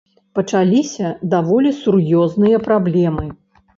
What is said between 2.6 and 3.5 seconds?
праблемы.